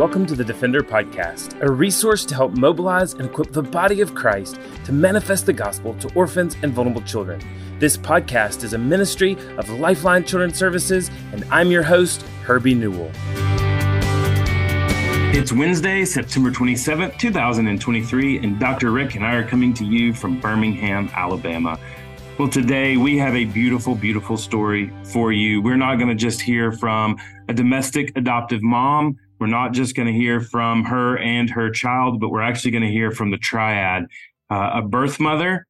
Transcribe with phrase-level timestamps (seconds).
[0.00, 4.14] Welcome to the Defender Podcast, a resource to help mobilize and equip the body of
[4.14, 7.38] Christ to manifest the gospel to orphans and vulnerable children.
[7.78, 13.10] This podcast is a ministry of Lifeline Children's Services, and I'm your host, Herbie Newell.
[15.34, 18.92] It's Wednesday, September 27th, 2023, and Dr.
[18.92, 21.78] Rick and I are coming to you from Birmingham, Alabama.
[22.38, 25.60] Well, today we have a beautiful, beautiful story for you.
[25.60, 27.18] We're not going to just hear from
[27.50, 29.18] a domestic adoptive mom.
[29.40, 32.84] We're not just going to hear from her and her child, but we're actually going
[32.84, 34.06] to hear from the triad
[34.50, 35.66] uh, a birth mother,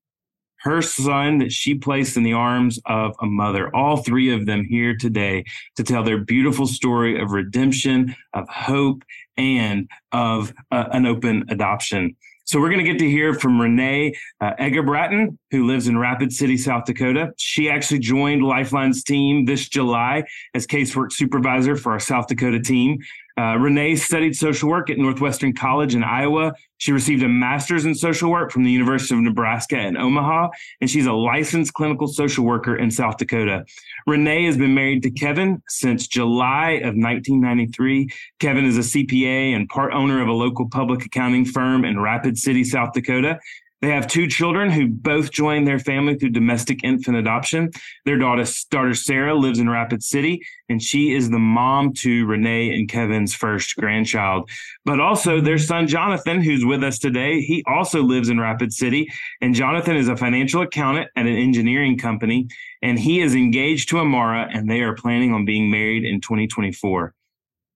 [0.63, 3.75] her son that she placed in the arms of a mother.
[3.75, 5.45] All three of them here today
[5.77, 9.05] to tell their beautiful story of redemption, of hope,
[9.37, 12.17] and of uh, an open adoption.
[12.51, 16.33] So we're going to get to hear from Renee uh, Eggebraaten, who lives in Rapid
[16.33, 17.33] City, South Dakota.
[17.37, 22.99] She actually joined Lifeline's team this July as casework supervisor for our South Dakota team.
[23.41, 26.53] Uh, Renee studied social work at Northwestern College in Iowa.
[26.77, 30.49] She received a master's in social work from the University of Nebraska in Omaha,
[30.83, 33.65] and she's a licensed clinical social worker in South Dakota.
[34.07, 38.11] Renee has been married to Kevin since July of 1993.
[38.41, 42.37] Kevin is a CPA and part owner of a local public accounting firm in Rapid
[42.37, 43.39] City, South Dakota.
[43.81, 47.71] They have two children who both joined their family through domestic infant adoption.
[48.05, 52.75] Their daughter, daughter Sarah lives in Rapid City, and she is the mom to Renee
[52.75, 54.51] and Kevin's first grandchild.
[54.85, 59.09] But also their son Jonathan, who's with us today, he also lives in Rapid City.
[59.41, 62.49] And Jonathan is a financial accountant at an engineering company,
[62.83, 67.15] and he is engaged to Amara, and they are planning on being married in 2024.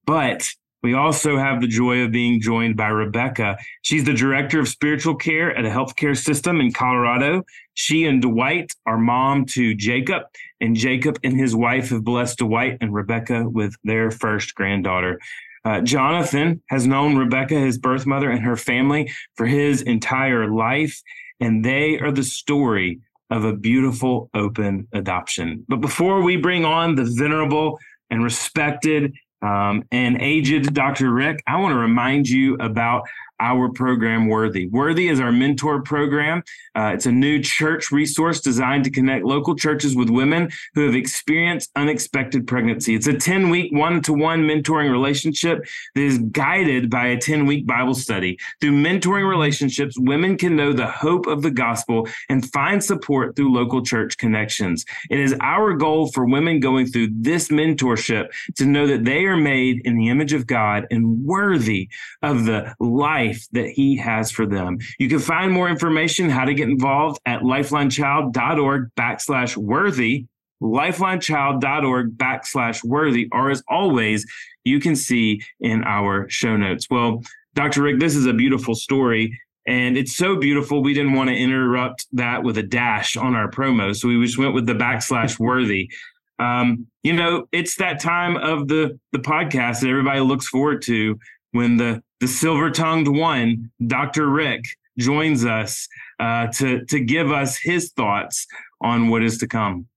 [0.05, 0.51] But
[0.85, 3.57] we also have the joy of being joined by Rebecca.
[3.81, 7.43] She's the director of spiritual care at a healthcare system in Colorado.
[7.73, 10.21] She and Dwight are mom to Jacob,
[10.61, 15.19] and Jacob and his wife have blessed Dwight and Rebecca with their first granddaughter.
[15.63, 21.01] Uh, Jonathan has known Rebecca, his birth mother, and her family for his entire life,
[21.39, 22.99] and they are the story
[23.31, 25.65] of a beautiful open adoption.
[25.67, 27.79] But before we bring on the venerable
[28.11, 31.11] and respected um, and aged Dr.
[31.11, 33.07] Rick, I want to remind you about
[33.39, 34.67] our program Worthy.
[34.67, 36.43] Worthy is our mentor program.
[36.75, 40.95] Uh, it's a new church resource designed to connect local churches with women who have
[40.95, 42.95] experienced unexpected pregnancy.
[42.95, 45.65] It's a 10 week one to one mentoring relationship
[45.95, 48.37] that is guided by a 10 week Bible study.
[48.61, 53.53] Through mentoring relationships, women can know the hope of the gospel and find support through
[53.53, 54.85] local church connections.
[55.09, 59.37] It is our goal for women going through this mentorship to know that they are
[59.37, 61.89] made in the image of God and worthy
[62.21, 64.77] of the life life that he has for them.
[64.99, 70.25] You can find more information, how to get involved at lifelinechild.org backslash worthy,
[70.61, 74.25] lifelinechild.org backslash worthy, or as always,
[74.63, 76.87] you can see in our show notes.
[76.89, 77.21] Well,
[77.53, 77.83] Dr.
[77.83, 79.39] Rick, this is a beautiful story.
[79.67, 80.83] And it's so beautiful.
[80.83, 83.95] We didn't want to interrupt that with a dash on our promo.
[83.95, 85.89] So we just went with the backslash worthy.
[86.37, 91.17] Um, you know, it's that time of the the podcast that everybody looks forward to
[91.55, 94.27] when the the silver tongued one, Dr.
[94.27, 94.63] Rick,
[94.97, 95.87] joins us
[96.19, 98.45] uh, to to give us his thoughts
[98.81, 99.87] on what is to come.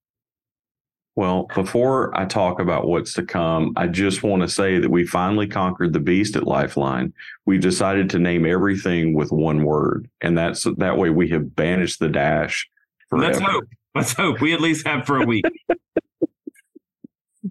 [1.16, 5.04] Well, before I talk about what's to come, I just want to say that we
[5.04, 7.12] finally conquered the beast at Lifeline.
[7.44, 11.98] We decided to name everything with one word, and that's that way we have banished
[11.98, 12.68] the dash.
[13.10, 13.32] Forever.
[13.32, 13.64] Let's hope.
[13.96, 15.44] Let's hope we at least have for a week.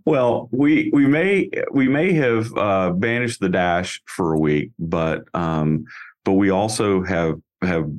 [0.05, 5.23] Well, we we may we may have uh, banished the dash for a week, but
[5.33, 5.85] um,
[6.25, 7.89] but we also have have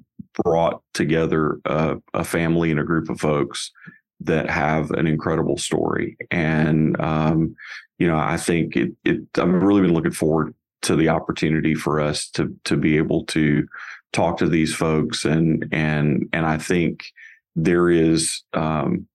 [0.44, 3.72] brought together a, a, family and a group of folks
[4.21, 7.56] that have an incredible story, and um,
[7.99, 12.00] you know I think it, it I've really been looking forward to the opportunity for
[12.00, 13.66] us to to be able to
[14.12, 15.25] talk to these folks.
[15.25, 17.12] And and and I think
[17.56, 19.06] there is um,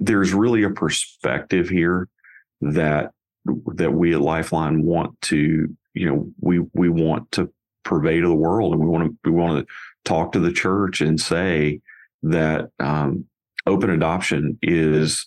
[0.00, 2.08] there's really a perspective here
[2.60, 3.12] that
[3.74, 7.50] that we at Lifeline want to, you know, we we want to
[8.20, 9.74] to the world, and we want to we want to
[10.04, 11.80] talk to the church and say
[12.22, 13.24] that um,
[13.66, 15.24] open adoption is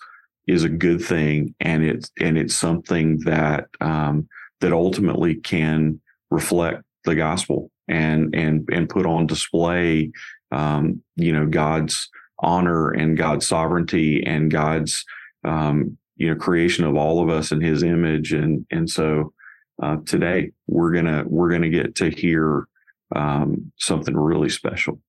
[0.47, 4.27] is a good thing, and it's and it's something that um,
[4.59, 10.11] that ultimately can reflect the gospel and and and put on display,
[10.51, 12.09] um, you know, God's
[12.41, 15.05] honor and God's sovereignty and God's
[15.43, 18.33] um, you know creation of all of us in his image.
[18.33, 19.33] And and so
[19.81, 22.67] uh, today we're gonna we're gonna get to hear
[23.15, 24.99] um, something really special.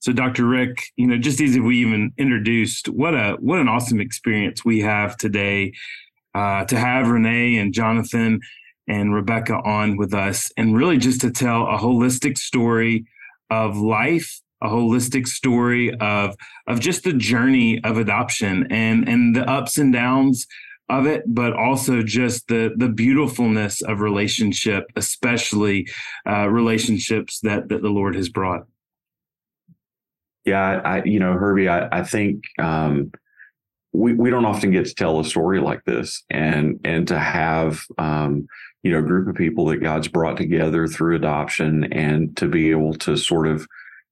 [0.00, 3.68] So dr rick you know just as if we even introduced what a what an
[3.68, 5.72] awesome experience we have today
[6.34, 8.40] uh, to have renee and jonathan
[8.88, 13.06] and Rebecca on with us, and really just to tell a holistic story
[13.50, 16.34] of life, a holistic story of
[16.66, 20.46] of just the journey of adoption and and the ups and downs
[20.88, 25.86] of it, but also just the the beautifulness of relationship, especially
[26.28, 28.66] uh, relationships that that the Lord has brought.
[30.44, 33.12] Yeah, I, you know, Herbie, I, I think um,
[33.92, 37.82] we we don't often get to tell a story like this, and and to have
[37.96, 38.46] um,
[38.82, 42.70] you know a group of people that God's brought together through adoption, and to be
[42.70, 43.66] able to sort of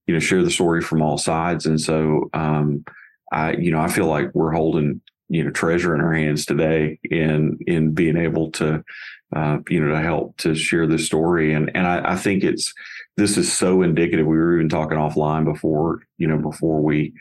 [0.06, 2.84] you know share the story from all sides, and so um,
[3.32, 6.99] I you know I feel like we're holding you know treasure in our hands today
[7.04, 8.84] in in being able to
[9.34, 11.54] uh, you know to help to share this story.
[11.54, 12.72] And and I, I, think it's
[13.16, 14.26] this is so indicative.
[14.26, 17.14] We were even talking offline before you know before we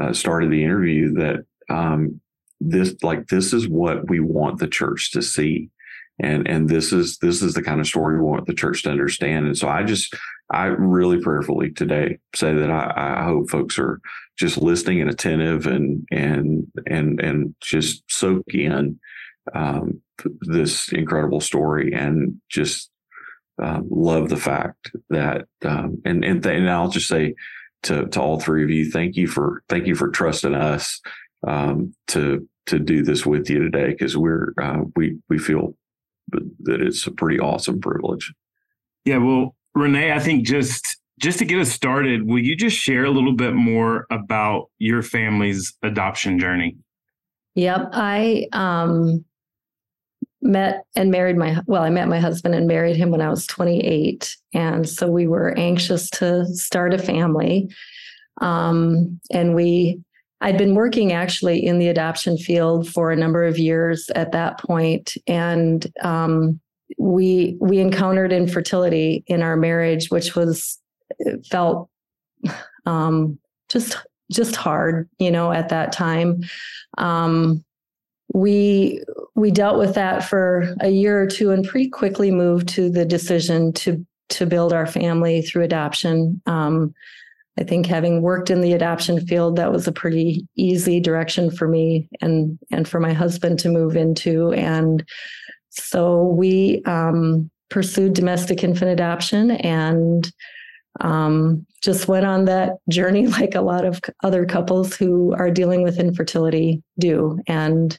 [0.00, 2.20] uh, started the interview that um,
[2.60, 5.70] this like this is what we want the church to see.
[6.18, 8.90] And and this is this is the kind of story we want the church to
[8.90, 9.46] understand.
[9.46, 10.14] And so i just
[10.52, 14.00] i really prayerfully today say that i, I hope folks are
[14.38, 18.98] just listening and attentive and and and and just soak in
[19.54, 20.00] um,
[20.42, 22.90] this incredible story and just
[23.62, 27.34] um, love the fact that um, and and, th- and I'll just say
[27.84, 31.00] to to all three of you, thank you for thank you for trusting us
[31.46, 35.74] um, to to do this with you today because we're uh, we we feel
[36.30, 38.32] that it's a pretty awesome privilege.
[39.04, 43.04] Yeah, well, Renee, I think just just to get us started, will you just share
[43.04, 46.76] a little bit more about your family's adoption journey?
[47.54, 47.90] Yep.
[47.92, 49.24] I um,
[50.40, 53.46] met and married my, well, I met my husband and married him when I was
[53.46, 54.36] 28.
[54.52, 57.70] And so we were anxious to start a family.
[58.40, 60.00] Um, and we,
[60.40, 64.58] I'd been working actually in the adoption field for a number of years at that
[64.58, 66.60] point, and um,
[66.98, 70.78] we we encountered infertility in our marriage, which was
[71.50, 71.88] felt
[72.86, 73.96] um, just
[74.30, 76.42] just hard, you know, at that time.
[76.98, 77.64] Um,
[78.34, 79.02] we
[79.34, 83.04] we dealt with that for a year or two and pretty quickly moved to the
[83.04, 86.40] decision to to build our family through adoption.
[86.46, 86.94] Um,
[87.58, 91.68] I think having worked in the adoption field, that was a pretty easy direction for
[91.68, 94.52] me and and for my husband to move into.
[94.52, 95.06] And
[95.72, 100.30] so we um, pursued domestic infant adoption and
[101.00, 105.82] um, just went on that journey like a lot of other couples who are dealing
[105.82, 107.40] with infertility do.
[107.46, 107.98] And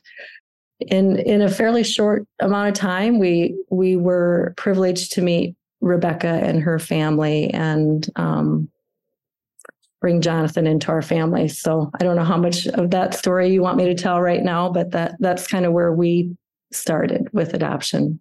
[0.80, 6.28] in in a fairly short amount of time we we were privileged to meet rebecca
[6.28, 8.70] and her family and um,
[10.02, 11.48] bring jonathan into our family.
[11.48, 14.44] So i don't know how much of that story you want me to tell right
[14.44, 16.36] now but that that's kind of where we
[16.76, 18.20] started with adoption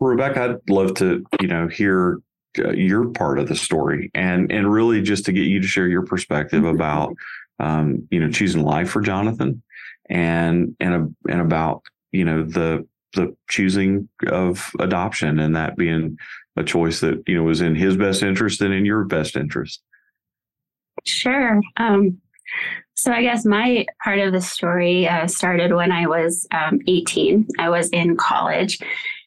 [0.00, 2.18] rebecca i'd love to you know hear
[2.58, 5.88] uh, your part of the story and and really just to get you to share
[5.88, 6.76] your perspective mm-hmm.
[6.76, 7.14] about
[7.60, 9.62] um, you know choosing life for Jonathan
[10.10, 16.18] and and and about you know the the choosing of adoption and that being
[16.56, 19.82] a choice that you know was in his best interest and in your best interest.
[21.04, 21.60] Sure.
[21.78, 22.20] Um,
[22.94, 27.48] so I guess my part of the story uh, started when I was um, 18.
[27.58, 28.78] I was in college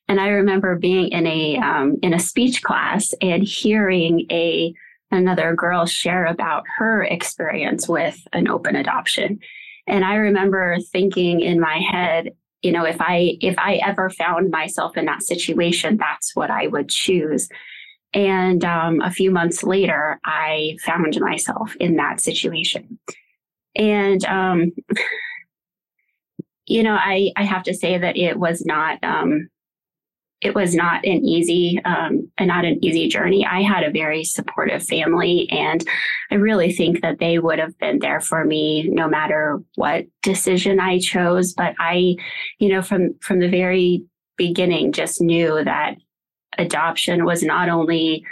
[0.07, 4.73] and I remember being in a um, in a speech class and hearing a
[5.11, 9.39] another girl share about her experience with an open adoption.
[9.87, 12.31] And I remember thinking in my head,
[12.61, 16.67] you know, if I if I ever found myself in that situation, that's what I
[16.67, 17.49] would choose.
[18.13, 22.99] And um, a few months later, I found myself in that situation.
[23.75, 24.71] And um,
[26.65, 29.49] you know, I I have to say that it was not um,
[30.41, 33.45] it was not an easy um, not an easy journey.
[33.45, 35.83] I had a very supportive family and
[36.31, 40.79] i really think that they would have been there for me no matter what decision
[40.79, 41.53] i chose.
[41.53, 42.15] But i
[42.59, 44.03] you know from from the very
[44.37, 45.95] beginning just knew that
[46.57, 48.25] adoption was not only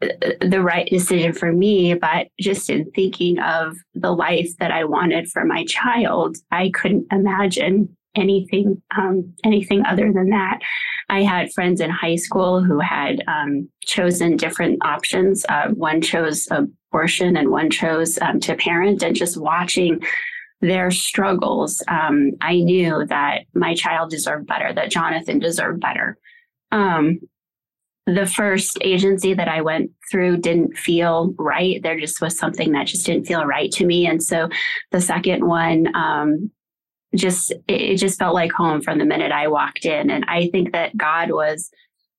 [0.00, 5.28] the right decision for me, but just in thinking of the life that I wanted
[5.30, 10.60] for my child, I couldn't imagine anything um, anything other than that.
[11.08, 15.44] I had friends in high school who had um, chosen different options.
[15.48, 19.02] Uh, one chose abortion, and one chose um, to parent.
[19.02, 20.02] And just watching
[20.60, 24.72] their struggles, um, I knew that my child deserved better.
[24.72, 26.18] That Jonathan deserved better.
[26.72, 27.20] Um,
[28.06, 31.82] the first agency that I went through didn't feel right.
[31.82, 34.06] There just was something that just didn't feel right to me.
[34.06, 34.48] And so
[34.92, 36.50] the second one, um,
[37.14, 40.10] just it just felt like home from the minute I walked in.
[40.10, 41.70] And I think that God was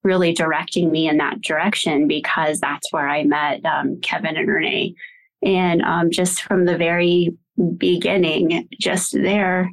[0.02, 4.94] really directing me in that direction because that's where I met um, Kevin and Renee.
[5.42, 7.36] And um, just from the very
[7.76, 9.70] beginning, just their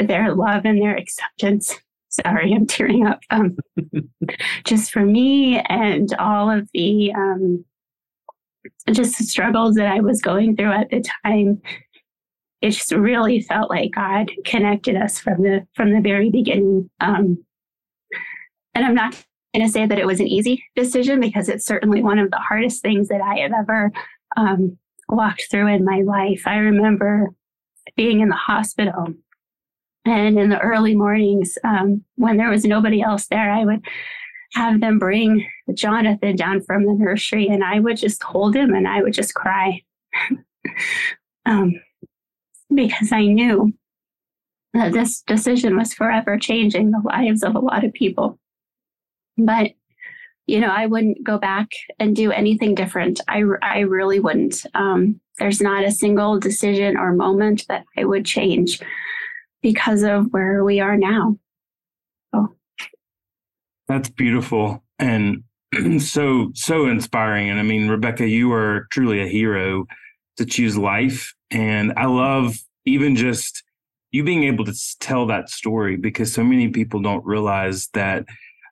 [0.00, 1.78] their love and their acceptance.
[2.08, 3.20] Sorry, I'm tearing up.
[3.30, 3.56] Um,
[4.64, 7.64] just for me and all of the um,
[8.90, 11.60] just the struggles that I was going through at the time
[12.62, 16.90] it just really felt like God connected us from the from the very beginning.
[17.00, 17.44] Um,
[18.74, 19.14] and I'm not
[19.54, 22.38] going to say that it was an easy decision because it's certainly one of the
[22.38, 23.92] hardest things that I have ever
[24.36, 26.42] um, walked through in my life.
[26.46, 27.28] I remember
[27.96, 29.14] being in the hospital
[30.06, 33.84] and in the early mornings um, when there was nobody else there, I would
[34.54, 38.86] have them bring Jonathan down from the nursery and I would just hold him and
[38.86, 39.82] I would just cry.
[41.46, 41.74] um,
[42.72, 43.72] because I knew
[44.74, 48.38] that this decision was forever changing the lives of a lot of people.
[49.36, 49.72] But,
[50.46, 53.20] you know, I wouldn't go back and do anything different.
[53.28, 54.64] I, I really wouldn't.
[54.74, 58.80] Um, there's not a single decision or moment that I would change
[59.66, 61.36] because of where we are now.
[62.32, 62.54] Oh.
[63.88, 65.42] That's beautiful and
[65.98, 67.50] so so inspiring.
[67.50, 69.86] And I mean, Rebecca, you are truly a hero
[70.36, 71.34] to choose life.
[71.50, 73.64] And I love even just
[74.12, 78.24] you being able to tell that story because so many people don't realize that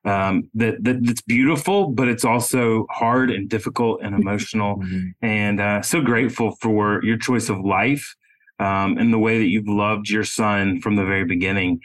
[0.05, 4.77] um, that that it's beautiful, but it's also hard and difficult and emotional.
[4.77, 5.27] Mm-hmm.
[5.27, 8.15] And uh, so grateful for your choice of life
[8.59, 11.81] um, and the way that you've loved your son from the very beginning.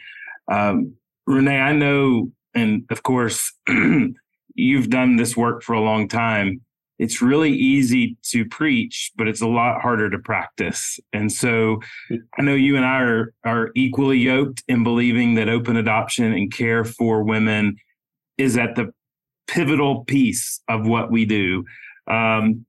[0.50, 0.94] Um,
[1.26, 3.52] Renee, I know, and of course,
[4.54, 6.60] you've done this work for a long time
[7.00, 11.00] it's really easy to preach, but it's a lot harder to practice.
[11.14, 11.80] And so
[12.38, 16.52] I know you and I are, are equally yoked in believing that open adoption and
[16.52, 17.76] care for women
[18.36, 18.92] is at the
[19.48, 21.64] pivotal piece of what we do.
[22.06, 22.66] Um,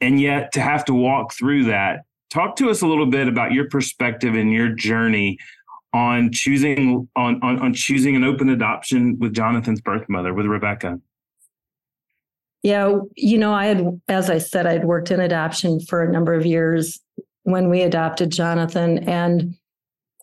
[0.00, 3.52] and yet to have to walk through that, talk to us a little bit about
[3.52, 5.38] your perspective and your journey
[5.94, 11.00] on choosing on, on, on choosing an open adoption with Jonathan's birth mother, with Rebecca.
[12.64, 16.34] Yeah, you know, I had, as I said, I'd worked in adoption for a number
[16.34, 16.98] of years
[17.42, 19.08] when we adopted Jonathan.
[19.08, 19.54] And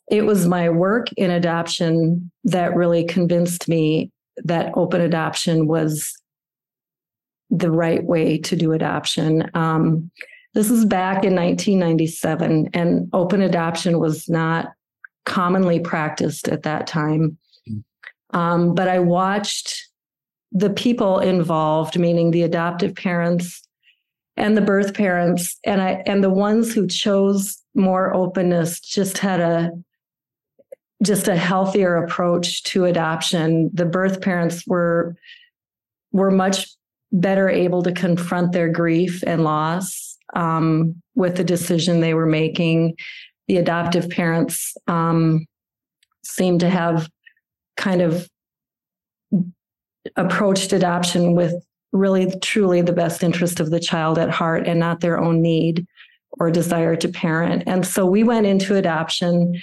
[0.10, 4.12] it was my work in adoption that really convinced me
[4.44, 6.20] that open adoption was
[7.52, 9.50] the right way to do adoption.
[9.54, 10.10] Um,
[10.54, 14.74] this is back in 1997, and open adoption was not
[15.26, 17.38] commonly practiced at that time.
[17.68, 17.78] Hmm.
[18.38, 19.90] Um, but I watched
[20.52, 23.66] the people involved, meaning the adoptive parents
[24.36, 29.40] and the birth parents, and I and the ones who chose more openness just had
[29.40, 29.72] a
[31.04, 33.70] just a healthier approach to adoption.
[33.74, 35.16] The birth parents were
[36.12, 36.68] were much
[37.14, 42.96] better able to confront their grief and loss um, with the decision they were making.
[43.48, 45.46] The adoptive parents um,
[46.24, 47.10] seemed to have
[47.78, 48.30] kind of
[50.16, 51.54] approached adoption with
[51.92, 55.86] really truly the best interest of the child at heart and not their own need
[56.40, 57.64] or desire to parent.
[57.68, 59.62] And so we went into adoption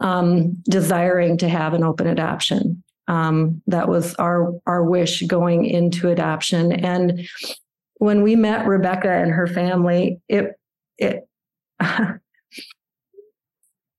[0.00, 2.82] um, desiring to have an open adoption.
[3.06, 6.72] Um, that was our our wish going into adoption.
[6.72, 7.28] And
[7.96, 10.58] when we met Rebecca and her family, it
[10.98, 11.28] it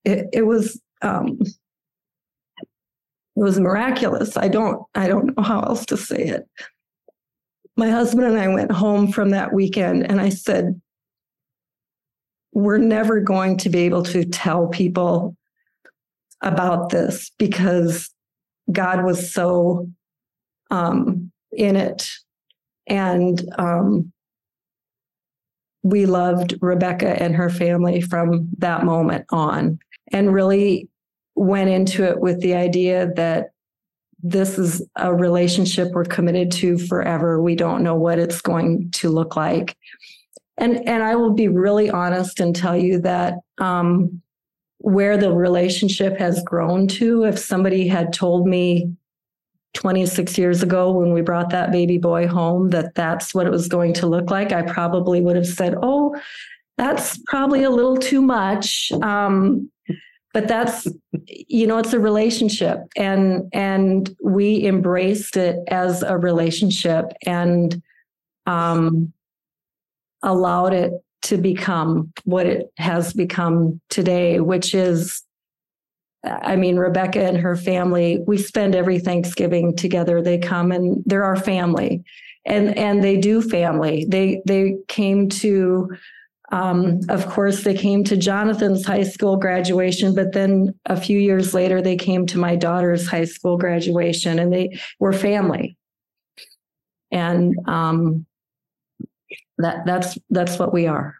[0.04, 2.68] it, it was um, it
[3.36, 4.38] was miraculous.
[4.38, 6.48] I don't I don't know how else to say it.
[7.78, 10.80] My husband and I went home from that weekend and I said
[12.54, 15.36] we're never going to be able to tell people
[16.42, 18.10] about this because
[18.72, 19.90] God was so
[20.72, 22.10] um, in it.
[22.88, 24.12] And um,
[25.84, 29.80] we loved Rebecca and her family from that moment on.
[30.12, 30.90] And really,
[31.36, 33.52] went into it with the idea that
[34.24, 37.42] this is a relationship we're committed to forever.
[37.42, 39.78] We don't know what it's going to look like.
[40.58, 44.22] And and I will be really honest and tell you that um,
[44.78, 48.96] where the relationship has grown to, if somebody had told me
[49.76, 53.68] 26 years ago when we brought that baby boy home that that's what it was
[53.68, 56.16] going to look like, I probably would have said, "Oh,
[56.78, 59.70] that's probably a little too much." Um,
[60.36, 60.86] but that's
[61.28, 67.82] you know it's a relationship and and we embraced it as a relationship and
[68.46, 69.14] um
[70.24, 70.92] allowed it
[71.22, 75.24] to become what it has become today which is
[76.26, 80.22] I mean, Rebecca and her family, we spend every Thanksgiving together.
[80.22, 82.04] They come and they're our family.
[82.46, 84.06] And and they do family.
[84.08, 85.90] They they came to
[86.52, 91.54] um, of course, they came to Jonathan's high school graduation, but then a few years
[91.54, 95.78] later, they came to my daughter's high school graduation, and they were family.
[97.12, 98.26] And um,
[99.58, 101.16] that that's that's what we are.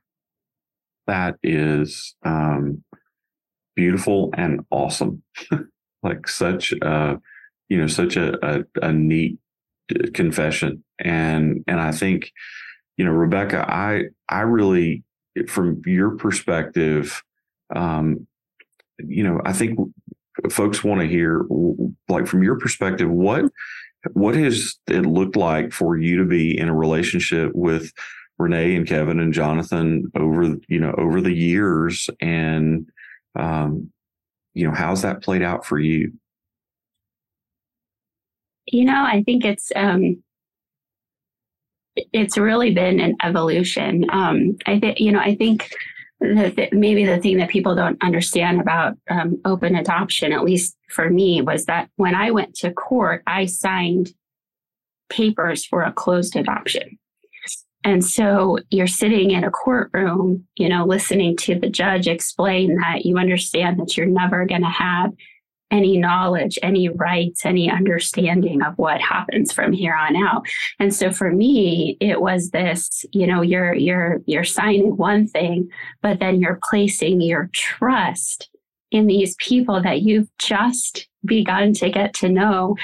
[1.08, 2.84] That is um,
[3.76, 5.24] beautiful and awesome.
[6.04, 7.20] like such a
[7.70, 9.38] you know such a, a, a neat
[9.94, 12.32] uh, confession, and and I think
[12.98, 15.04] you know Rebecca, I I really
[15.48, 17.22] from your perspective,
[17.76, 18.28] um,
[19.00, 19.80] you know, I think
[20.50, 21.46] folks want to hear,
[22.08, 23.46] like, from your perspective, what
[24.14, 27.92] what has it looked like for you to be in a relationship with
[28.38, 32.88] Renee and Kevin and Jonathan over, you know, over the years, and
[33.36, 33.92] um,
[34.54, 36.14] you know, how's that played out for you?
[38.68, 40.24] You know, I think it's um,
[41.96, 44.06] it's really been an evolution.
[44.10, 45.70] Um, I think, you know, I think
[46.20, 51.10] that maybe the thing that people don't understand about um, open adoption, at least for
[51.10, 54.14] me, was that when I went to court, I signed
[55.10, 56.98] papers for a closed adoption.
[57.86, 63.06] And so you're sitting in a courtroom, you know, listening to the judge explain that
[63.06, 65.12] you understand that you're never going to have
[65.70, 70.48] any knowledge, any rights, any understanding of what happens from here on out.
[70.80, 75.70] And so for me, it was this, you know, you're you're you're signing one thing,
[76.02, 78.50] but then you're placing your trust
[78.90, 82.76] in these people that you've just begun to get to know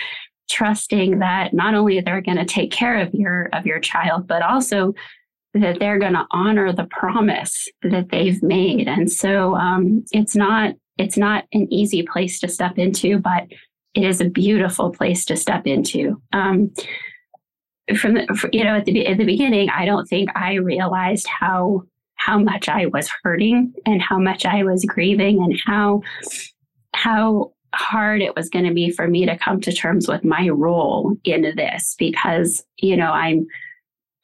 [0.51, 4.41] trusting that not only they're going to take care of your of your child but
[4.41, 4.93] also
[5.53, 10.75] that they're going to honor the promise that they've made and so um, it's not
[11.01, 13.47] it's not an easy place to step into, but
[13.93, 16.21] it is a beautiful place to step into.
[16.31, 16.71] Um,
[17.97, 21.83] from the, you know, at the at the beginning, I don't think I realized how
[22.15, 26.01] how much I was hurting and how much I was grieving and how
[26.93, 30.49] how hard it was going to be for me to come to terms with my
[30.49, 33.47] role in this because you know I'm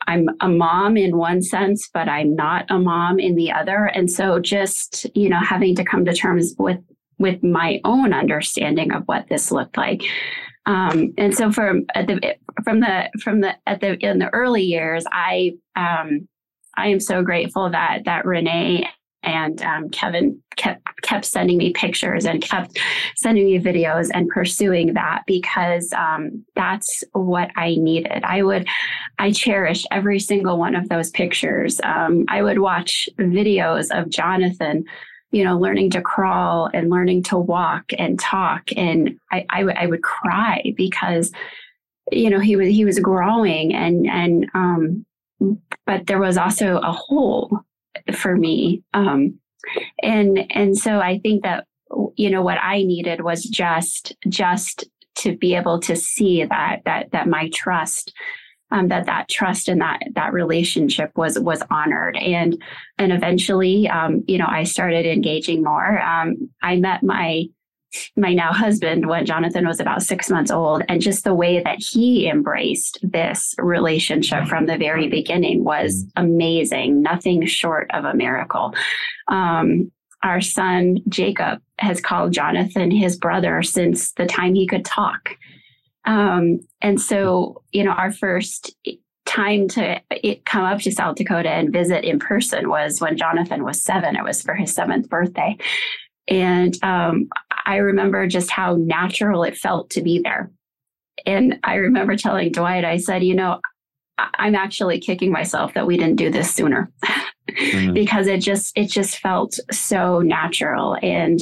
[0.07, 3.85] I'm a mom in one sense, but I'm not a mom in the other.
[3.85, 6.79] And so just, you know, having to come to terms with
[7.19, 10.03] with my own understanding of what this looked like.
[10.65, 14.63] Um, and so from at the from the from the at the in the early
[14.63, 16.27] years, I um,
[16.77, 18.87] I am so grateful that that Renee
[19.23, 22.79] and um, Kevin kept kept sending me pictures and kept
[23.15, 28.23] sending me videos and pursuing that because um, that's what I needed.
[28.23, 28.67] I would,
[29.19, 31.79] I cherish every single one of those pictures.
[31.83, 34.83] Um, I would watch videos of Jonathan,
[35.31, 39.77] you know, learning to crawl and learning to walk and talk, and I, I, w-
[39.77, 41.31] I would cry because,
[42.11, 45.05] you know, he was he was growing and and um,
[45.85, 47.61] but there was also a hole
[48.13, 48.83] for me.
[48.93, 49.39] Um,
[50.01, 51.65] and and so I think that
[52.15, 54.85] you know what I needed was just just
[55.19, 58.13] to be able to see that that that my trust
[58.69, 62.61] um, that that trust and that that relationship was was honored and
[62.97, 66.01] and eventually um, you know I started engaging more.
[66.01, 67.45] Um, I met my
[68.15, 70.83] my now husband when Jonathan was about six months old.
[70.89, 77.01] And just the way that he embraced this relationship from the very beginning was amazing,
[77.01, 78.73] nothing short of a miracle.
[79.27, 79.91] Um,
[80.23, 85.37] our son Jacob has called Jonathan his brother since the time he could talk.
[86.05, 88.75] Um, and so, you know, our first
[89.25, 90.01] time to
[90.45, 94.15] come up to South Dakota and visit in person was when Jonathan was seven.
[94.15, 95.57] It was for his seventh birthday.
[96.29, 97.29] And um,
[97.67, 100.49] I remember just how natural it felt to be there.
[101.25, 103.59] And I remember telling Dwight, I said, you know,
[104.17, 107.93] I'm actually kicking myself that we didn't do this sooner mm-hmm.
[107.93, 111.39] because it just it just felt so natural and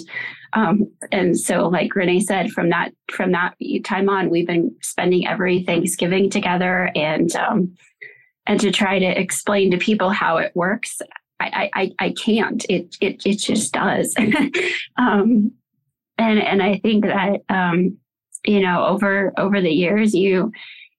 [0.53, 5.25] um, and so like Renee said from that from that time on we've been spending
[5.25, 7.77] every Thanksgiving together and um,
[8.45, 11.01] and to try to explain to people how it works
[11.39, 12.65] I, I, I can't.
[12.69, 14.15] It, it, it just does.
[14.97, 15.51] um,
[16.17, 17.97] and, and I think that, um,
[18.45, 20.51] you know, over, over the years, you,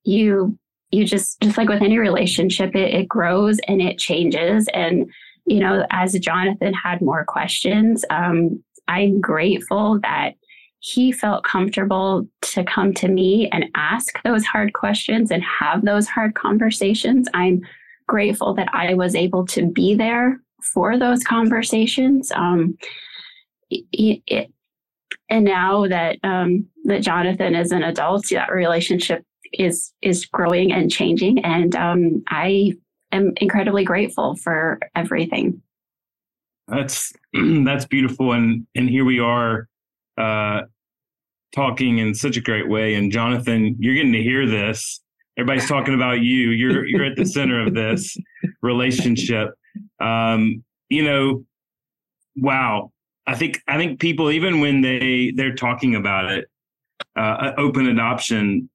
[0.05, 0.59] you,
[0.90, 4.68] you just, just like with any relationship, it, it grows and it changes.
[4.74, 5.11] And,
[5.46, 10.35] you know, as Jonathan had more questions, um, I'm grateful that
[10.79, 16.07] he felt comfortable to come to me and ask those hard questions and have those
[16.07, 17.29] hard conversations.
[17.35, 17.62] I'm
[18.07, 22.31] grateful that I was able to be there for those conversations.
[22.33, 22.79] Um,
[23.70, 24.52] it, it,
[25.29, 30.90] and now that um, that Jonathan is an adult, that relationship is is growing and
[30.90, 32.73] changing, and um, I
[33.12, 35.62] am incredibly grateful for everything.
[36.69, 39.69] That's that's beautiful, and and here we are,
[40.19, 40.62] uh,
[41.55, 42.95] talking in such a great way.
[42.95, 45.01] And Jonathan, you're getting to hear this.
[45.38, 46.51] Everybody's talking about you.
[46.51, 48.16] You're you're at the center of this
[48.62, 49.51] relationship.
[50.01, 51.45] Um, you know,
[52.37, 52.92] wow.
[53.27, 56.49] I think I think people even when they they're talking about it,
[57.17, 58.69] uh, open adoption,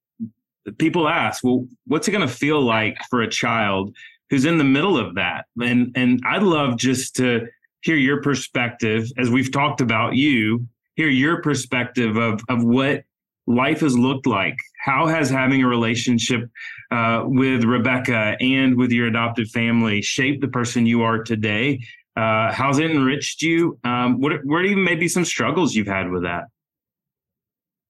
[0.77, 3.95] people ask, well, what's it going to feel like for a child
[4.29, 5.45] who's in the middle of that?
[5.61, 7.47] And and I'd love just to
[7.81, 13.03] hear your perspective as we've talked about you, hear your perspective of of what
[13.47, 14.55] life has looked like.
[14.83, 16.49] How has having a relationship
[16.91, 21.79] uh, with Rebecca and with your adopted family shaped the person you are today?
[22.15, 23.79] Uh, how's it enriched you?
[23.83, 26.45] Um, what, what are even maybe some struggles you've had with that?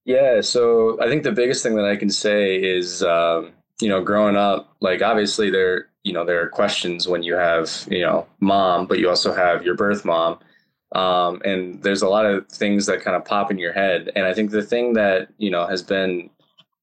[0.04, 4.02] Yeah, so I think the biggest thing that I can say is, um, you know,
[4.02, 8.26] growing up, like obviously there, you know, there are questions when you have, you know,
[8.40, 10.38] mom, but you also have your birth mom.
[10.94, 14.10] Um, and there's a lot of things that kind of pop in your head.
[14.14, 16.28] And I think the thing that, you know, has been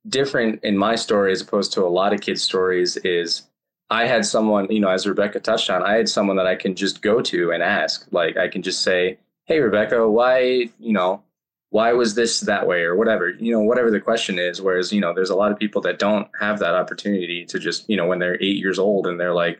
[0.08, 3.44] different in my story as opposed to a lot of kids' stories is
[3.90, 6.76] I had someone, you know, as Rebecca touched on, I had someone that I can
[6.76, 8.08] just go to and ask.
[8.12, 11.24] Like I can just say, Hey, Rebecca, why, you know,
[11.72, 14.62] why was this that way or whatever, you know, whatever the question is.
[14.62, 17.90] Whereas, you know, there's a lot of people that don't have that opportunity to just,
[17.90, 19.60] you know, when they're eight years old and they're like,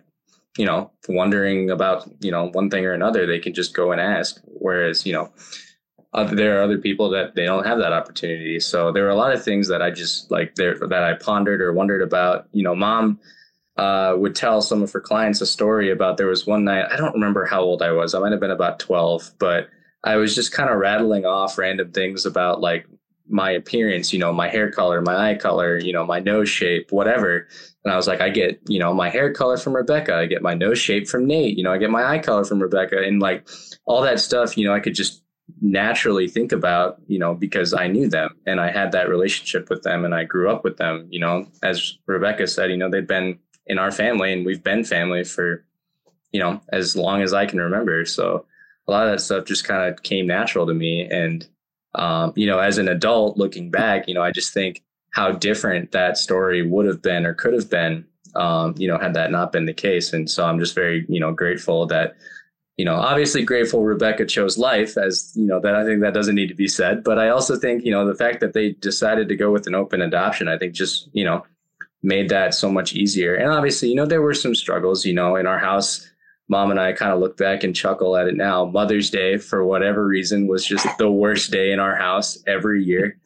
[0.58, 4.02] you know, wondering about, you know, one thing or another, they can just go and
[4.02, 4.42] ask.
[4.46, 5.32] Whereas, you know,
[6.14, 8.60] other, there are other people that they don't have that opportunity.
[8.60, 11.62] So there were a lot of things that I just like there that I pondered
[11.62, 12.48] or wondered about.
[12.52, 13.20] You know, mom
[13.80, 16.98] uh, would tell some of her clients a story about there was one night, I
[16.98, 18.14] don't remember how old I was.
[18.14, 19.70] I might have been about 12, but
[20.04, 22.86] I was just kind of rattling off random things about like
[23.30, 26.92] my appearance, you know, my hair color, my eye color, you know, my nose shape,
[26.92, 27.48] whatever.
[27.86, 30.14] And I was like, I get, you know, my hair color from Rebecca.
[30.14, 31.58] I get my nose shape from Nate.
[31.58, 33.02] You know, I get my eye color from Rebecca.
[33.02, 33.48] And like
[33.86, 35.24] all that stuff, you know, I could just
[35.62, 39.84] naturally think about, you know, because I knew them and I had that relationship with
[39.84, 43.08] them and I grew up with them, you know, as Rebecca said, you know, they've
[43.08, 43.40] been
[43.70, 45.64] in our family and we've been family for
[46.32, 48.04] you know as long as i can remember.
[48.06, 48.46] So
[48.88, 51.08] a lot of that stuff just kind of came natural to me.
[51.10, 51.48] And
[51.96, 55.92] um, you know as an adult looking back you know i just think how different
[55.92, 58.06] that story would have been or could have been
[58.36, 60.14] um, you know had that not been the case.
[60.14, 62.16] And so i'm just very you know grateful that
[62.78, 66.36] you know obviously grateful rebecca chose life as you know that i think that doesn't
[66.36, 67.04] need to be said.
[67.04, 69.76] But i also think you know the fact that they decided to go with an
[69.76, 71.44] open adoption i think just you know
[72.02, 73.36] made that so much easier.
[73.36, 76.10] And obviously, you know, there were some struggles, you know, in our house.
[76.48, 78.66] Mom and I kind of look back and chuckle at it now.
[78.66, 83.20] Mother's Day, for whatever reason, was just the worst day in our house every year.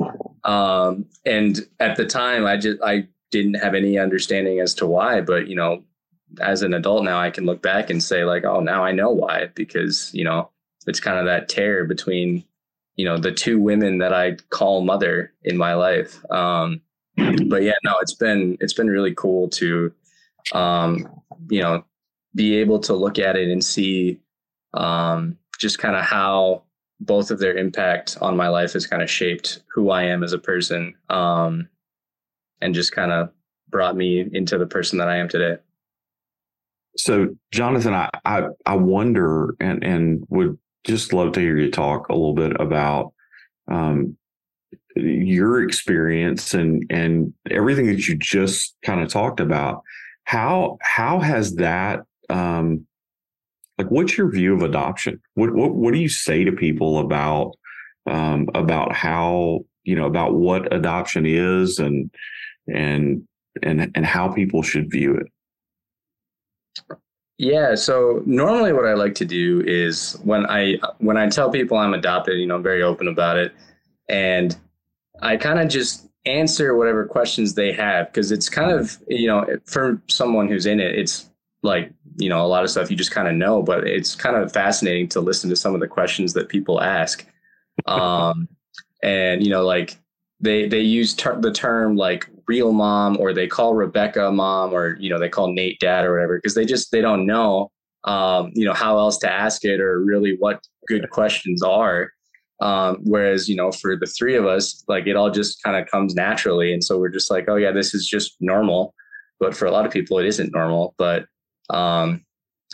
[0.44, 5.22] Um, and at the time, I just I didn't have any understanding as to why.
[5.22, 5.84] But you know,
[6.42, 9.12] as an adult now, I can look back and say like, oh, now I know
[9.12, 10.50] why because you know
[10.86, 12.44] it's kind of that tear between
[12.96, 16.20] you know the two women that I call mother in my life.
[16.32, 16.82] Um,
[17.16, 19.94] but yeah, no, it's been it's been really cool to,
[20.54, 21.86] um, you know,
[22.36, 24.20] be able to look at it and see,
[24.74, 26.64] um, just kind of how
[27.00, 30.34] both of their impact on my life has kind of shaped who I am as
[30.34, 31.70] a person, um,
[32.62, 33.30] and just kind of
[33.70, 35.58] brought me into the person that I am today.
[36.96, 42.10] So, Jonathan, I, I, I wonder and and would just love to hear you talk
[42.10, 43.14] a little bit about
[43.72, 44.18] um,
[44.96, 49.82] your experience and and everything that you just kind of talked about
[50.26, 52.86] how how has that um
[53.78, 55.20] like what's your view of adoption?
[55.34, 57.54] What what what do you say to people about
[58.06, 62.12] um about how you know about what adoption is and
[62.68, 63.28] and
[63.62, 65.28] and and how people should view it?
[67.38, 71.78] Yeah so normally what i like to do is when i when i tell people
[71.78, 73.54] i'm adopted you know i'm very open about it.
[74.08, 74.56] And
[75.22, 79.46] I kind of just answer whatever questions they have because it's kind of you know
[79.66, 81.30] for someone who's in it it's
[81.64, 84.38] like you know a lot of stuff you just kind of know but it's kind
[84.38, 87.26] of fascinating to listen to some of the questions that people ask.
[87.88, 88.48] Um
[89.02, 90.00] and you know like
[90.40, 94.96] they they use ter- the term like real mom or they call rebecca mom or
[95.00, 97.72] you know they call nate dad or whatever because they just they don't know
[98.04, 102.12] um you know how else to ask it or really what good questions are
[102.62, 105.90] um, whereas, you know, for the three of us, like it all just kind of
[105.90, 106.74] comes naturally.
[106.74, 108.94] And so we're just like, oh, yeah, this is just normal.
[109.40, 110.96] But for a lot of people, it isn't normal.
[110.98, 111.26] But,
[111.70, 112.24] um,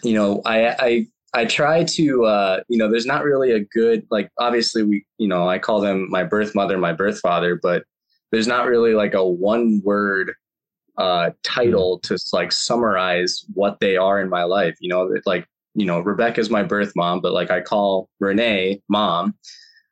[0.03, 4.05] you know, I, I, I try to, uh, you know, there's not really a good,
[4.11, 7.83] like, obviously, we, you know, I call them my birth mother, my birth father, but
[8.31, 10.33] there's not really like a one word
[10.97, 14.75] uh, title to like summarize what they are in my life.
[14.79, 19.35] You know, like, you know, Rebecca's my birth mom, but like I call Renee mom.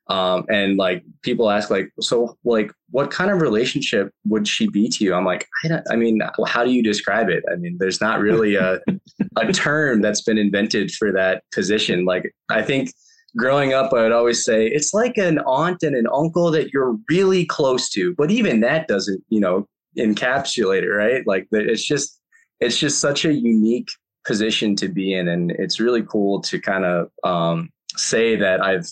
[0.09, 4.87] Um, and like people ask like, so like, what kind of relationship would she be
[4.89, 5.13] to you?
[5.13, 7.43] I'm like, I don't, I mean, how do you describe it?
[7.51, 8.79] I mean, there's not really a,
[9.35, 12.05] a term that's been invented for that position.
[12.05, 12.91] Like, I think
[13.35, 16.97] growing up, I would always say it's like an aunt and an uncle that you're
[17.09, 19.67] really close to, but even that doesn't, you know,
[19.97, 21.25] encapsulate it, right?
[21.27, 22.21] Like it's just,
[22.59, 23.89] it's just such a unique
[24.25, 25.27] position to be in.
[25.27, 28.87] And it's really cool to kind of um, say that I've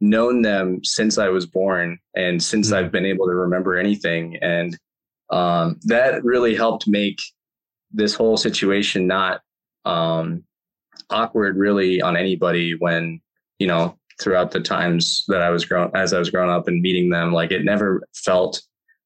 [0.00, 2.76] known them since I was born and since mm-hmm.
[2.76, 4.36] I've been able to remember anything.
[4.40, 4.78] And
[5.30, 7.18] um, that really helped make
[7.92, 9.42] this whole situation not
[9.84, 10.44] um,
[11.10, 13.20] awkward really on anybody when,
[13.58, 16.80] you know, throughout the times that I was growing, as I was growing up and
[16.80, 18.62] meeting them, like it never felt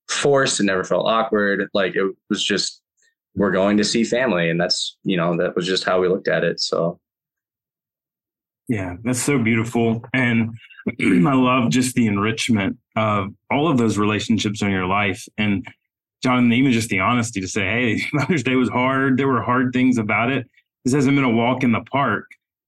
[0.09, 0.61] forced.
[0.61, 1.69] It never felt awkward.
[1.75, 2.81] Like it was just,
[3.35, 4.49] we're going to see family.
[4.49, 6.61] And that's, you know, that was just how we looked at it.
[6.61, 7.01] So.
[8.69, 10.05] Yeah, that's so beautiful.
[10.13, 10.55] And
[11.01, 15.27] I love just the enrichment of all of those relationships in your life.
[15.37, 15.67] And
[16.23, 19.19] John, even just the honesty to say, hey, Mother's Day was hard.
[19.19, 20.49] There were hard things about it.
[20.85, 22.27] This hasn't been a walk in the park.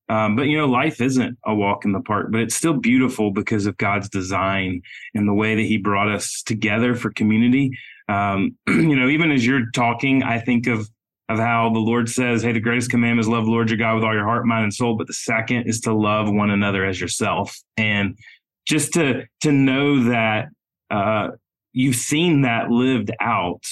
[0.08, 3.32] Um, but you know, life isn't a walk in the park, but it's still beautiful
[3.32, 4.82] because of God's design
[5.14, 7.76] and the way that He brought us together for community.
[8.08, 10.88] Um, you know, even as you're talking, I think of
[11.28, 14.04] of how the Lord says, Hey, the greatest commandment is love Lord your God with
[14.04, 14.96] all your heart, mind, and soul.
[14.96, 17.58] But the second is to love one another as yourself.
[17.76, 18.18] And
[18.66, 20.48] just to to know that
[20.90, 21.30] uh,
[21.72, 23.64] you've seen that lived out,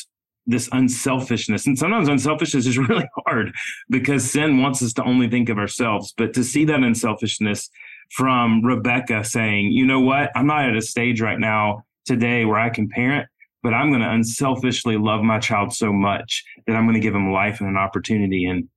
[0.46, 1.66] this unselfishness.
[1.66, 3.54] And sometimes unselfishness is really hard
[3.88, 6.12] because sin wants us to only think of ourselves.
[6.16, 7.70] But to see that unselfishness
[8.10, 12.58] from Rebecca saying, you know what, I'm not at a stage right now today where
[12.58, 13.28] I can parent
[13.64, 17.14] but I'm going to unselfishly love my child so much that I'm going to give
[17.14, 18.44] him life and an opportunity.
[18.44, 18.68] And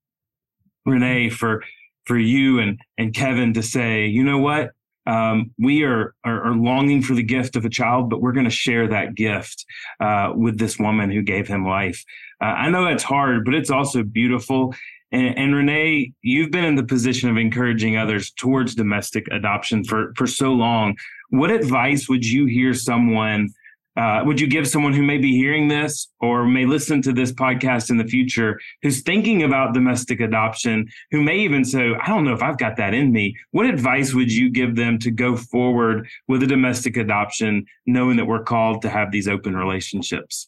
[0.85, 1.63] Renee, for
[2.05, 4.71] for you and and Kevin to say, you know what,
[5.05, 8.45] um, we are, are, are longing for the gift of a child, but we're going
[8.45, 9.65] to share that gift
[9.99, 12.03] uh, with this woman who gave him life.
[12.41, 14.73] Uh, I know that's hard, but it's also beautiful.
[15.11, 20.13] And, and, Renee, you've been in the position of encouraging others towards domestic adoption for
[20.17, 20.97] for so long.
[21.29, 23.49] What advice would you hear someone
[23.97, 27.31] uh, would you give someone who may be hearing this or may listen to this
[27.31, 32.23] podcast in the future who's thinking about domestic adoption, who may even say, I don't
[32.23, 33.35] know if I've got that in me?
[33.51, 38.25] What advice would you give them to go forward with a domestic adoption, knowing that
[38.25, 40.47] we're called to have these open relationships?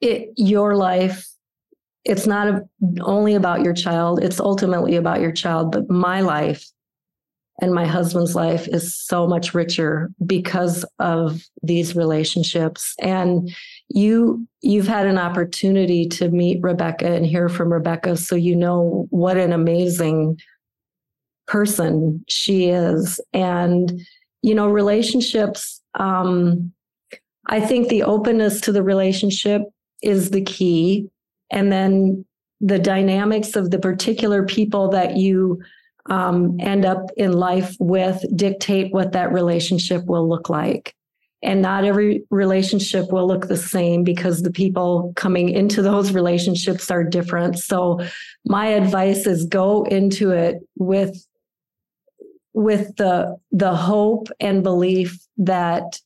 [0.00, 1.28] It, your life,
[2.04, 2.62] it's not a,
[3.02, 6.66] only about your child, it's ultimately about your child, but my life
[7.60, 12.94] and my husband's life is so much richer because of these relationships.
[12.98, 13.54] And
[13.88, 19.06] you you've had an opportunity to meet Rebecca and hear from Rebecca so you know
[19.10, 20.38] what an amazing
[21.46, 23.20] person she is.
[23.32, 24.00] And
[24.42, 26.72] you know relationships um
[27.46, 29.62] I think the openness to the relationship
[30.02, 31.08] is the key.
[31.50, 32.24] And then
[32.60, 35.60] the dynamics of the particular people that you
[36.06, 40.94] um, end up in life with dictate what that relationship will look like.
[41.42, 46.90] And not every relationship will look the same because the people coming into those relationships
[46.90, 47.58] are different.
[47.58, 48.00] So
[48.46, 51.26] my advice is go into it with
[52.54, 56.00] with the the hope and belief that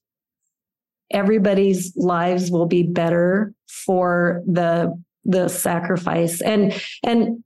[1.11, 4.93] everybody's lives will be better for the
[5.25, 7.45] the sacrifice and and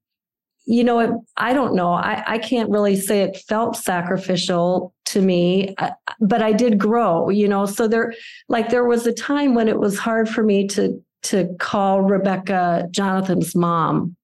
[0.64, 1.92] you know, I don't know.
[1.92, 7.29] I, I can't really say it felt sacrificial to me, uh, but I did grow,
[7.31, 7.66] you know.
[7.66, 8.14] So there,
[8.48, 12.88] like, there was a time when it was hard for me to to call Rebecca
[12.90, 14.16] Jonathan's mom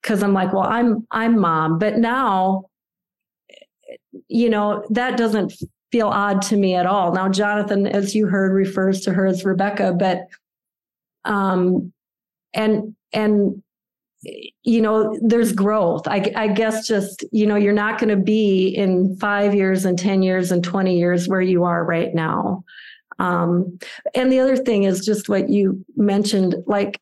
[0.00, 2.64] because I'm like, well, I'm I'm mom, but now,
[4.28, 5.52] you know, that doesn't
[5.92, 7.12] feel odd to me at all.
[7.12, 10.26] Now, Jonathan, as you heard, refers to her as Rebecca, but
[11.24, 11.92] um,
[12.54, 13.62] and and
[14.22, 18.68] you know there's growth I, I guess just you know you're not going to be
[18.68, 22.64] in five years and 10 years and 20 years where you are right now
[23.18, 23.78] um,
[24.14, 27.00] and the other thing is just what you mentioned like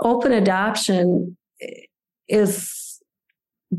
[0.00, 1.36] open adoption
[2.28, 3.00] is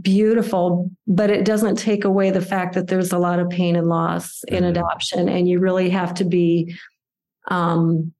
[0.01, 3.87] beautiful but it doesn't take away the fact that there's a lot of pain and
[3.87, 4.71] loss in mm-hmm.
[4.71, 6.73] adoption and you really have to be
[7.49, 8.13] um,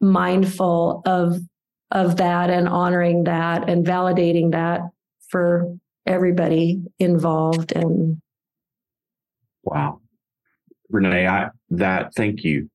[0.00, 1.40] mindful of
[1.90, 4.80] of that and honoring that and validating that
[5.28, 8.20] for everybody involved and
[9.64, 10.00] wow.
[10.90, 12.70] Renee i that thank you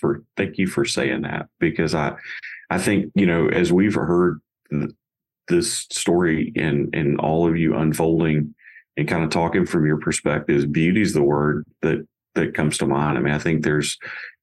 [0.00, 2.14] for thank you for saying that because i
[2.70, 4.40] i think you know as we've heard
[5.48, 8.54] this story and and all of you unfolding
[8.96, 12.86] and kind of talking from your perspectives beauty is the word that that comes to
[12.86, 13.16] mind.
[13.16, 13.96] I mean i think there's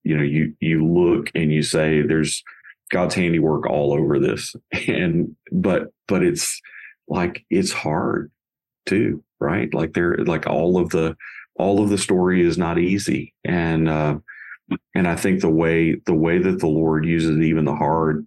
[0.04, 2.42] you know you you look and you say there's
[2.93, 4.56] god's handiwork all over this.
[4.88, 6.62] And but but it's
[7.08, 8.32] like it's hard
[8.86, 9.73] too, right?
[9.73, 11.15] Like they're like all of the
[11.56, 14.17] all of the story is not easy, and uh,
[14.95, 18.25] and I think the way the way that the Lord uses even the hard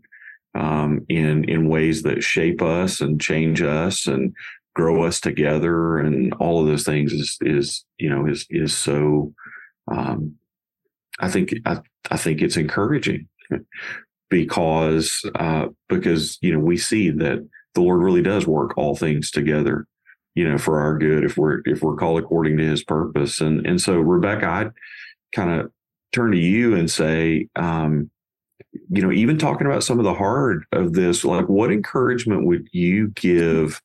[0.55, 4.35] um, in in ways that shape us and change us and
[4.74, 9.33] grow us together and all of those things is is you know is is so
[9.90, 10.35] um,
[11.18, 13.29] I think I, I think it's encouraging
[14.29, 19.31] because uh, because you know we see that the Lord really does work all things
[19.31, 19.87] together
[20.37, 23.41] you know, for our good if we're if we're called according to his purpose.
[23.41, 24.71] And and so Rebecca, I'd
[25.35, 25.73] kind of
[26.12, 28.11] turn to you and say, um,
[28.91, 32.69] you know, even talking about some of the hard of this, like what encouragement would
[32.71, 33.83] you give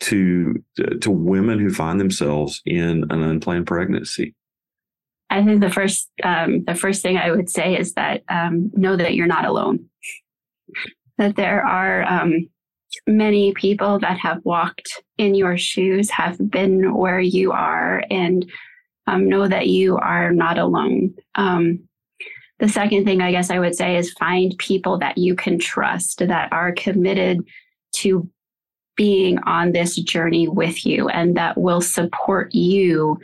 [0.00, 0.62] to
[1.00, 4.34] to women who find themselves in an unplanned pregnancy?
[5.30, 8.96] I think the first um, the first thing I would say is that um, know
[8.96, 9.86] that you're not alone.
[11.18, 12.48] That there are um,
[13.06, 18.48] many people that have walked in your shoes have been where you are and
[19.06, 21.14] um, know that you are not alone.
[21.34, 21.80] Um,
[22.58, 26.18] the second thing I guess I would say is find people that you can trust
[26.26, 27.44] that are committed
[27.96, 28.28] to
[28.96, 33.18] being on this journey with you and that will support you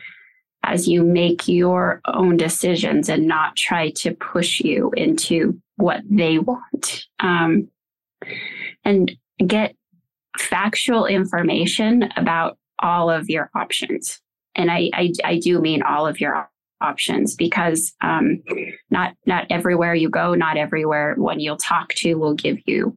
[0.70, 6.38] as you make your own decisions and not try to push you into what they
[6.38, 7.06] want.
[7.18, 7.68] Um,
[8.84, 9.12] and
[9.46, 9.74] get
[10.38, 14.20] factual information about all of your options.
[14.54, 16.48] And I, I, I do mean all of your
[16.80, 18.42] options because um,
[18.90, 22.96] not not everywhere you go, not everywhere one you'll talk to will give you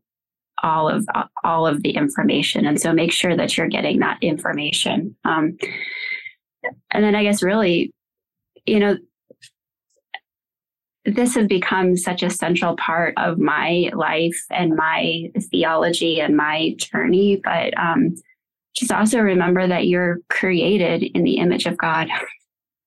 [0.62, 2.66] all of uh, all of the information.
[2.66, 5.16] And so make sure that you're getting that information.
[5.26, 5.58] Um,
[6.91, 7.91] and then I guess really,
[8.65, 8.97] you know,
[11.06, 16.76] this has become such a central part of my life and my theology and my
[16.78, 17.41] journey.
[17.43, 18.15] But um,
[18.76, 22.08] just also remember that you're created in the image of God.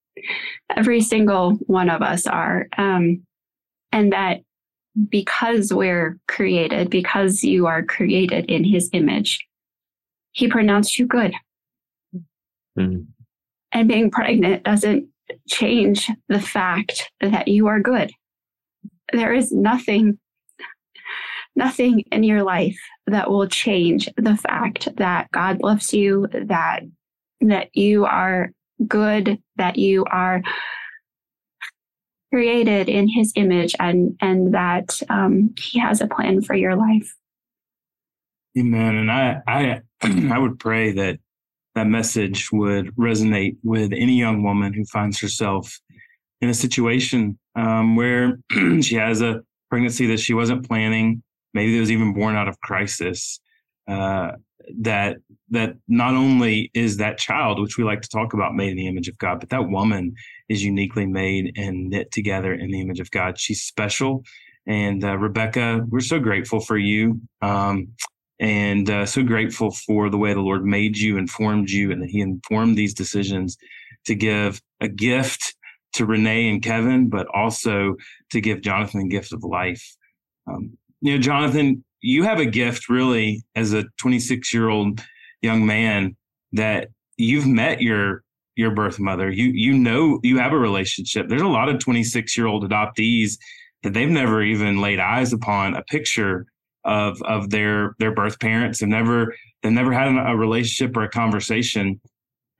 [0.76, 2.68] Every single one of us are.
[2.78, 3.22] Um,
[3.92, 4.40] and that
[5.08, 9.46] because we're created, because you are created in his image,
[10.32, 11.34] he pronounced you good.
[12.78, 13.02] Mm-hmm.
[13.76, 15.06] And being pregnant doesn't
[15.50, 18.10] change the fact that you are good.
[19.12, 20.18] There is nothing,
[21.54, 26.84] nothing in your life that will change the fact that God loves you, that
[27.42, 28.50] that you are
[28.88, 30.40] good, that you are
[32.32, 37.14] created in His image, and and that um, He has a plan for your life.
[38.58, 38.94] Amen.
[38.94, 39.80] And I I
[40.32, 41.18] I would pray that
[41.76, 45.78] that message would resonate with any young woman who finds herself
[46.40, 48.38] in a situation um, where
[48.80, 51.22] she has a pregnancy that she wasn't planning,
[51.54, 53.40] maybe it was even born out of crisis.
[53.86, 54.32] Uh,
[54.80, 55.18] that
[55.50, 58.88] that not only is that child, which we like to talk about, made in the
[58.88, 60.14] image of God, but that woman
[60.48, 63.38] is uniquely made and knit together in the image of God.
[63.38, 64.24] She's special.
[64.66, 67.20] And uh, Rebecca, we're so grateful for you.
[67.42, 67.88] Um,
[68.38, 72.02] and uh, so grateful for the way the Lord made you and formed you, and
[72.02, 73.56] that He informed these decisions
[74.04, 75.54] to give a gift
[75.94, 77.96] to Renee and Kevin, but also
[78.30, 79.96] to give Jonathan a gift of life.
[80.46, 85.00] Um, you know, Jonathan, you have a gift really as a 26 year old
[85.42, 86.16] young man
[86.52, 88.22] that you've met your
[88.56, 89.30] your birth mother.
[89.30, 91.28] You you know you have a relationship.
[91.28, 93.38] There's a lot of 26 year old adoptees
[93.82, 96.46] that they've never even laid eyes upon a picture
[96.86, 101.10] of of their their birth parents and never they never had a relationship or a
[101.10, 102.00] conversation.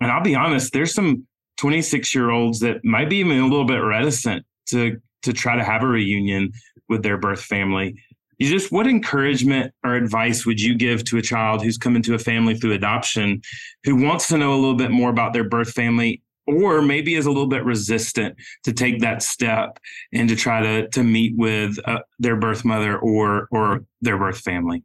[0.01, 1.27] And I'll be honest, there's some
[1.59, 5.65] 26 year olds that might be even a little bit reticent to to try to
[5.65, 6.53] have a reunion
[6.89, 7.95] with their birth family.
[8.39, 12.15] You just what encouragement or advice would you give to a child who's come into
[12.15, 13.41] a family through adoption
[13.85, 17.27] who wants to know a little bit more about their birth family or maybe is
[17.27, 19.79] a little bit resistant to take that step
[20.13, 24.39] and to try to to meet with uh, their birth mother or or their birth
[24.41, 24.83] family.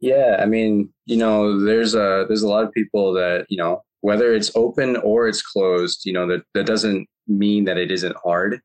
[0.00, 3.82] Yeah i mean you know there's a there's a lot of people that you know
[4.02, 8.16] whether it's open or it's closed you know that that doesn't mean that it isn't
[8.22, 8.60] hard.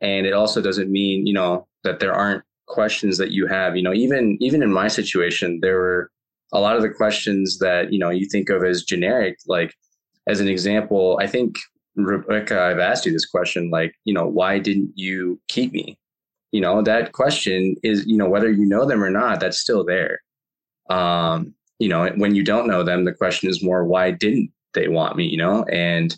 [0.00, 3.76] And it also doesn't mean you know that there aren't questions that you have.
[3.76, 6.10] You know even even in my situation there were
[6.52, 9.74] a lot of the questions that you know you think of as generic, like
[10.26, 11.56] as an example, I think
[11.96, 15.98] Rebecca, I've asked you this question, like you know, why didn't you keep me?
[16.52, 19.84] You know, that question is you know whether you know them or not, that's still
[19.84, 20.20] there.
[20.90, 24.88] Um, you know, when you don't know them, the question is more, why didn't they
[24.88, 25.26] want me?
[25.26, 26.16] You know, and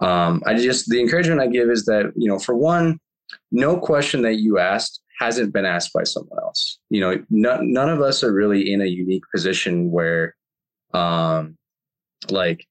[0.00, 2.98] um, I just the encouragement I give is that you know, for one,
[3.52, 6.78] no question that you asked hasn't been asked by someone else.
[6.90, 10.34] You know, none, none of us are really in a unique position where,
[10.92, 11.56] um,
[12.30, 12.66] like,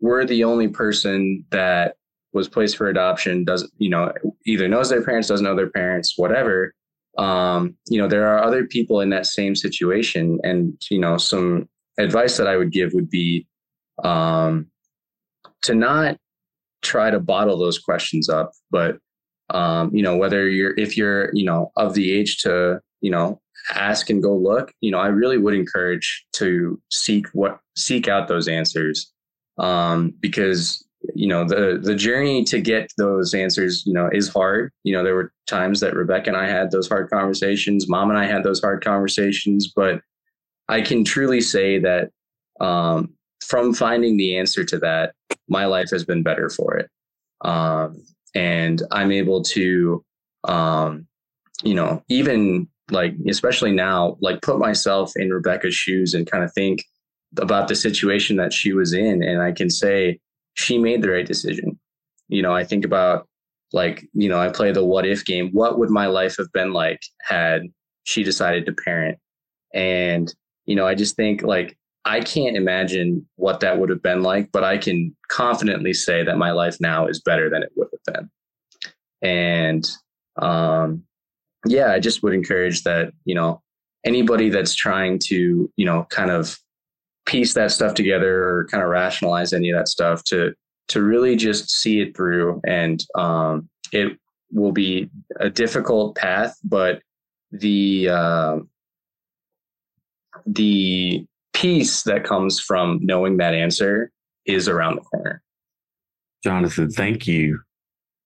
[0.00, 1.96] we're the only person that
[2.32, 4.12] was placed for adoption, doesn't, you know,
[4.44, 6.74] either knows their parents, doesn't know their parents, whatever.
[7.16, 10.38] Um, you know, there are other people in that same situation.
[10.42, 11.68] And, you know, some
[11.98, 13.46] advice that I would give would be
[14.04, 14.66] um,
[15.62, 16.18] to not
[16.82, 18.98] try to bottle those questions up, but
[19.50, 23.40] um, you know, whether you're, if you're, you know, of the age to, you know,
[23.74, 28.28] ask and go look, you know, I really would encourage to seek what, seek out
[28.28, 29.12] those answers.
[29.58, 30.84] Um, because,
[31.14, 34.72] you know, the, the journey to get those answers, you know, is hard.
[34.84, 37.88] You know, there were times that Rebecca and I had those hard conversations.
[37.88, 40.00] Mom and I had those hard conversations, but
[40.68, 42.10] I can truly say that,
[42.60, 45.14] um, from finding the answer to that,
[45.48, 46.90] my life has been better for it.
[47.44, 48.02] Um,
[48.34, 50.04] and I'm able to,
[50.44, 51.06] um,
[51.62, 56.52] you know, even like, especially now, like put myself in Rebecca's shoes and kind of
[56.52, 56.84] think
[57.38, 59.22] about the situation that she was in.
[59.22, 60.18] And I can say
[60.54, 61.78] she made the right decision.
[62.28, 63.28] You know, I think about
[63.72, 65.50] like, you know, I play the what if game.
[65.52, 67.62] What would my life have been like had
[68.04, 69.18] she decided to parent?
[69.74, 70.32] And,
[70.64, 74.50] you know, I just think like I can't imagine what that would have been like,
[74.52, 78.14] but I can confidently say that my life now is better than it would have
[78.14, 78.30] been.
[79.22, 79.88] And
[80.40, 81.02] um,
[81.66, 83.60] yeah, I just would encourage that, you know,
[84.04, 86.58] anybody that's trying to, you know, kind of
[87.26, 90.52] piece that stuff together or kind of rationalize any of that stuff to
[90.88, 94.16] to really just see it through and um, it
[94.52, 95.10] will be
[95.40, 97.00] a difficult path but
[97.50, 98.58] the uh,
[100.46, 104.10] the peace that comes from knowing that answer
[104.44, 105.42] is around the corner.
[106.44, 107.60] Jonathan, thank you.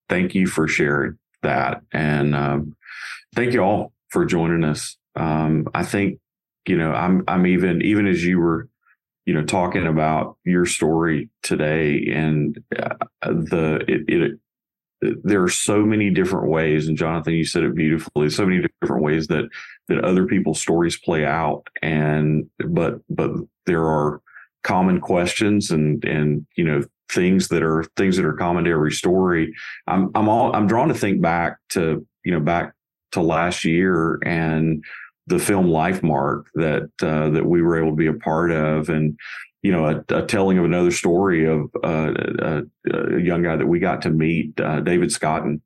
[0.08, 1.80] Thank you for sharing that.
[1.92, 2.76] And um,
[3.34, 4.96] thank you all for joining us.
[5.14, 6.18] Um, I think,
[6.66, 8.68] you know, I'm, I'm even, even as you were,
[9.26, 14.38] you know, talking about your story today and uh, the, it, it,
[15.22, 19.02] there are so many different ways and jonathan you said it beautifully so many different
[19.02, 19.48] ways that
[19.88, 23.30] that other people's stories play out and but but
[23.64, 24.20] there are
[24.62, 28.92] common questions and and you know things that are things that are common to every
[28.92, 29.54] story.
[29.86, 32.74] I'm i'm all i'm drawn to think back to you know back
[33.12, 34.84] to last year and
[35.30, 39.18] the film Lifemark that uh, that we were able to be a part of and
[39.62, 42.62] you know, a, a, telling of another story of uh, a,
[42.92, 45.60] a, young guy that we got to meet, uh, David Scotton,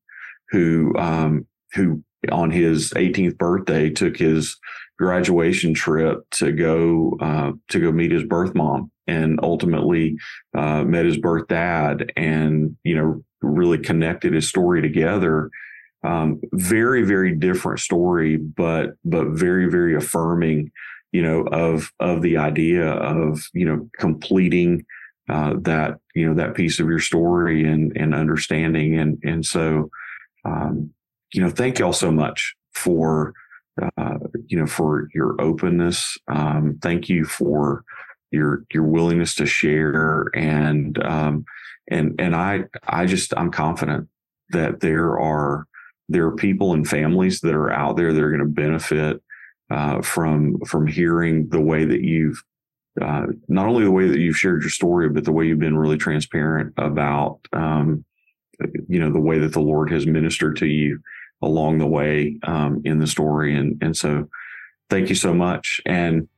[0.50, 2.02] who um, who
[2.32, 4.56] on his 18th birthday took his
[4.98, 10.16] graduation trip to go uh, to go meet his birth mom, and ultimately
[10.56, 15.50] uh, met his birth dad, and you know, really connected his story together.
[16.04, 20.70] Um, very, very different story, but but very, very affirming
[21.14, 24.84] you know, of of the idea of you know completing
[25.28, 28.98] uh, that you know that piece of your story and and understanding.
[28.98, 29.90] And and so
[30.44, 30.90] um,
[31.32, 33.32] you know thank y'all so much for
[33.80, 36.18] uh, you know for your openness.
[36.26, 37.84] Um, thank you for
[38.32, 40.32] your your willingness to share.
[40.34, 41.44] And um,
[41.88, 44.08] and and I I just I'm confident
[44.50, 45.68] that there are
[46.08, 49.22] there are people and families that are out there that are going to benefit
[49.70, 52.42] uh, from from hearing the way that you've
[53.00, 55.76] uh, not only the way that you've shared your story, but the way you've been
[55.76, 58.04] really transparent about um,
[58.88, 61.00] you know the way that the Lord has ministered to you
[61.42, 64.28] along the way um, in the story, and and so
[64.90, 66.28] thank you so much, and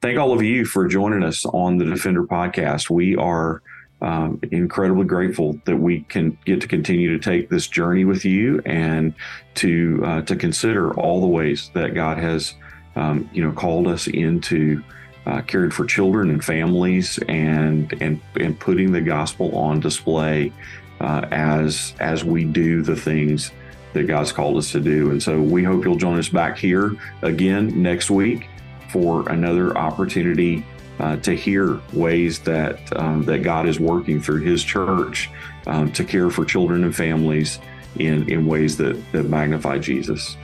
[0.00, 2.88] thank all of you for joining us on the Defender podcast.
[2.90, 3.62] We are.
[4.06, 8.62] Um, incredibly grateful that we can get to continue to take this journey with you
[8.64, 9.14] and
[9.56, 12.54] to uh, to consider all the ways that God has
[12.94, 14.82] um, you know, called us into
[15.26, 20.52] uh, caring for children and families and and and putting the gospel on display
[21.00, 23.50] uh, as as we do the things
[23.92, 25.10] that God's called us to do.
[25.10, 28.48] And so we hope you'll join us back here again next week
[28.90, 30.64] for another opportunity
[30.98, 35.30] uh, to hear ways that um, that God is working through His church
[35.66, 37.58] um, to care for children and families
[37.98, 40.36] in in ways that that magnify Jesus.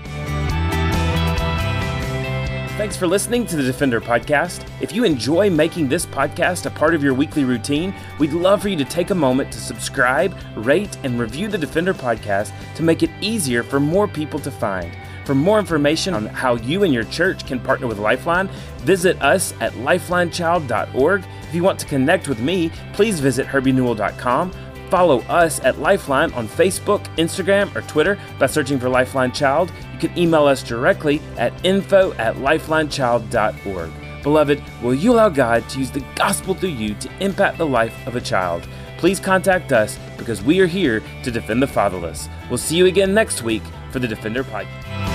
[2.79, 4.67] Thanks for listening to the Defender Podcast.
[4.81, 8.71] If you enjoy making this podcast a part of your weekly routine, we'd love for
[8.71, 13.03] you to take a moment to subscribe, rate, and review the Defender Podcast to make
[13.03, 14.91] it easier for more people to find.
[15.25, 18.49] For more information on how you and your church can partner with Lifeline,
[18.79, 21.25] visit us at lifelinechild.org.
[21.43, 24.53] If you want to connect with me, please visit herbienewell.com.
[24.91, 29.73] Follow us at Lifeline on Facebook, Instagram, or Twitter by searching for Lifeline Child.
[29.95, 33.91] You can email us directly at info at lifelinechild.org.
[34.23, 37.95] Beloved, will you allow God to use the gospel through you to impact the life
[38.07, 38.69] of a child?
[38.99, 42.29] Please contact us because we are here to defend the fatherless.
[42.49, 45.12] We'll see you again next week for the Defender Podcast.